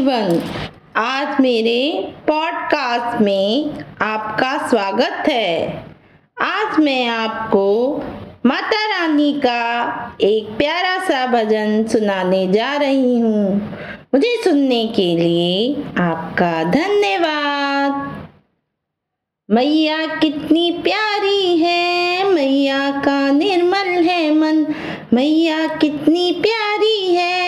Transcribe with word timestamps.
Everyone 0.00 0.42
आज 0.96 1.40
मेरे 1.40 1.80
podcast 2.28 3.20
में 3.20 3.70
आपका 4.00 4.68
स्वागत 4.68 5.28
है। 5.28 5.84
आज 6.42 6.78
मैं 6.78 7.06
आपको 7.08 7.64
माता 8.46 8.80
रानी 8.86 9.32
का 9.32 9.60
एक 10.20 10.48
प्यारा 10.58 10.96
सा 11.04 11.26
भजन 11.26 11.84
सुनाने 11.84 12.46
जा 12.52 12.76
रही 12.76 13.20
हूँ। 13.20 13.54
मुझे 14.14 14.34
सुनने 14.44 14.86
के 14.86 15.16
लिए 15.16 15.82
आपका 15.98 16.64
धन्यवाद। 16.64 17.92
मैया 19.50 20.06
कितनी 20.06 20.70
प्यारी 20.70 21.56
है, 21.58 22.24
मैया 22.24 22.90
का 22.90 23.30
निर्मल 23.30 23.92
है 24.04 24.34
मन। 24.34 24.66
मैया 25.14 25.66
कितनी 25.66 26.32
प्यारी 26.32 27.14
है 27.14 27.39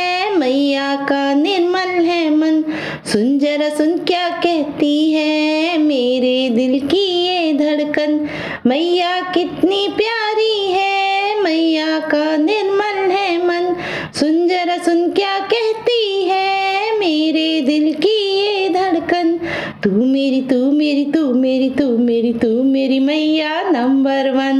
मैया 0.73 0.97
का 0.97 1.35
निर्मल 1.35 2.05
है 2.05 2.37
मन। 2.37 2.65
सुन 3.13 3.39
जरा 3.39 3.69
सुन 3.69 3.99
क्या 3.99 4.29
कहती 4.29 5.13
है? 5.13 5.79
मेरे 5.79 6.51
दिल 6.51 6.81
की 6.89 7.27
ये 7.27 7.53
धड़कन। 7.53 8.29
मैया 8.67 9.21
कितनी 9.21 9.89
प्यारी 9.97 10.73
है। 10.73 11.43
मैया 11.43 11.99
का 11.99 12.37
निर्मल 12.37 13.11
है 13.11 13.47
मन। 13.47 13.77
सुन 14.15 14.49
जरा 14.49 14.79
सुन 14.79 15.11
क्या 15.11 15.39
कहती 15.39 16.25
है? 16.25 16.99
मेरे 16.99 17.61
दिल 17.61 17.93
की 17.95 18.17
ये 18.41 18.69
धड़कन। 18.69 19.41
तू 19.85 19.91
मेरी 19.91 20.41
तू 20.41 20.73
मेरी 20.73 21.05
तू 21.05 21.35
मेरी 21.35 21.71
तू 21.71 21.99
मेरी 21.99 22.33
तू 22.33 22.63
मेरी 22.63 23.01
मैया 23.01 23.63
नंबर 23.71 24.31
वन। 24.31 24.59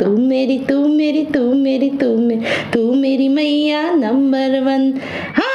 तू 0.00 0.16
मेरी 0.16 0.58
तू 0.58 0.88
मेरी 0.88 1.24
तू 1.24 1.54
मेरी 1.54 1.90
तू 1.90 2.16
मेरी 2.16 2.40
तू 2.72 2.94
मेरी 2.94 3.28
मैया 3.28 3.90
नंबर 3.90 4.60
वन। 4.60 5.00
हाँ 5.34 5.53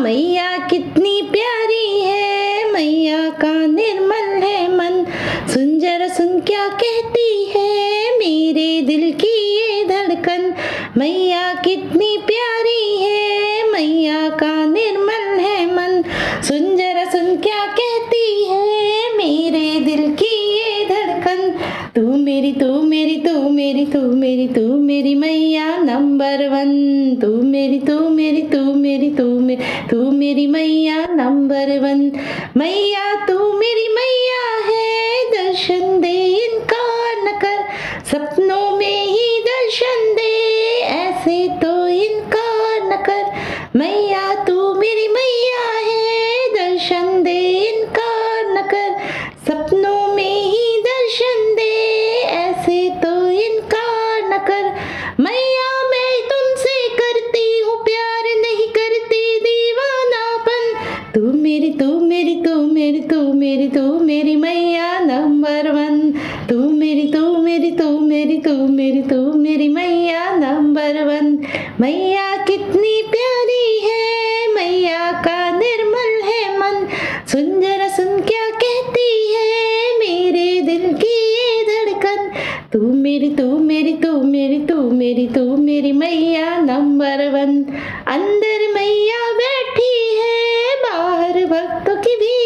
मैया 0.00 0.58
कितनी 0.58 1.22
प्यारी 1.22 2.00
है। 2.00 2.72
मैया 2.72 3.30
का 3.30 3.66
निर्मल 3.66 4.42
है 4.42 4.76
मन। 4.76 5.06
सुन 5.54 5.80
जरा 5.80 6.08
सुन 6.08 6.40
क्या 6.40 6.68
कहती 6.68 7.52
है। 7.56 8.10
मेरे 8.18 8.82
दिल 8.82 9.12
की 9.12 9.56
ये 9.56 9.84
धड़कन। 9.84 10.54
मैया 10.96 11.54
कितनी 11.54 12.16
प्यारी 12.26 12.96
है। 12.96 13.72
मैया 13.72 14.28
का 14.28 14.66
निर्मल 14.66 15.38
है 15.40 15.66
मन। 15.66 16.04
तू 23.26 23.48
मेरी 23.48 23.84
तू 23.86 24.00
मेरी 24.00 24.46
तू 24.46 24.60
मेरी 24.60 24.66
तू 24.66 24.76
मेरी 24.82 25.14
मैया 25.14 25.76
नंबर 25.76 26.48
वन 26.48 26.70
तू 27.20 27.28
मेरी 27.42 27.78
तू 27.80 27.98
मेरी 28.08 28.42
तू 28.42 28.62
मेरी 28.74 29.10
तू 29.10 29.24
मेरी 29.40 29.62
तू 29.90 30.10
मेरी 30.10 30.46
मैया 30.46 31.04
नंबर 31.14 31.78
वन 31.78 32.00
मैया 32.56 33.14
तू 33.26 33.38
मेरी 33.52 33.88
मैया 33.88 34.19
मैया 71.80 72.36
कितनी 72.36 73.02
प्यारी 73.02 73.78
है, 73.78 74.54
मैया 74.54 75.12
का 75.22 75.38
निर्मल 75.50 76.10
है 76.24 76.58
मन। 76.58 76.86
सुन 77.26 77.60
जरा 77.60 77.88
सुन 77.88 78.20
क्या 78.20 78.48
कहती 78.54 79.06
है, 79.32 79.98
मेरे 79.98 80.60
दिल 80.62 80.92
की 80.94 81.14
ये 81.34 81.64
धड़कन। 81.64 82.30
तू 82.72 82.80
मेरी 82.94 83.30
तू 83.36 83.46
मेरी 83.58 83.92
तू 83.92 84.12
मेरी 84.22 84.58
तू 84.66 84.90
मेरी 84.90 85.26
तू 85.28 85.56
मेरी 85.56 85.92
मैया 85.92 86.56
नंबर 86.58 87.26
वन। 87.28 87.56
अंदर 88.08 88.66
मैया 88.74 89.32
बैठी 89.32 89.92
है, 90.18 90.76
बाहर 90.84 91.44
भक्तों 91.46 91.96
की 91.96 92.16
भीड़ 92.16 92.39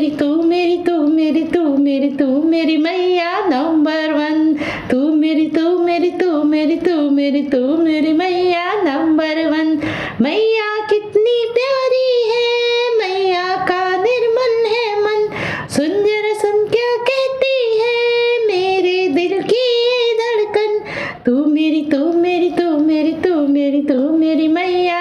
मेरी 0.00 0.16
तू 0.16 0.42
मेरी 0.42 0.76
तू 0.84 0.92
मेरी 1.06 1.42
तू 1.44 1.62
मेरी 1.76 2.08
तू 2.18 2.26
मेरी 2.42 2.76
मैया 2.76 3.32
नंबर 3.48 4.12
वन 4.12 4.54
तू 4.90 4.98
मेरी 5.14 5.44
तू 5.48 5.76
मेरी 5.78 6.10
तू 6.20 6.42
मेरी 6.44 6.76
तू 6.76 6.94
मेरी 7.10 7.42
तू 7.44 7.58
मेरी 7.78 8.12
मैया 8.12 8.62
नंबर 8.84 9.44
वन 9.46 9.76
मैया 10.20 10.68
कितनी 10.90 11.36
प्यारी 11.56 12.08
है 12.30 12.48
मैया 12.98 13.44
का 13.68 13.82
निर्मल 13.96 14.56
है 14.72 14.88
मन 15.02 15.28
सुन 15.76 15.92
जरा 16.06 16.32
सुन 16.40 16.64
क्या 16.72 16.96
कहती 17.10 17.54
है 17.80 18.46
मेरे 18.46 18.96
दिल 19.18 19.40
की 19.52 19.66
धड़कन 20.22 20.80
तू 21.26 21.44
मेरी 21.52 21.82
तू 21.92 22.04
मेरी 22.22 22.50
तू 22.52 22.70
मेरी 22.86 23.12
तू 23.26 23.34
मेरी 23.48 23.82
तू 23.82 24.00
मेरी 24.16 24.48
मैया 24.48 24.99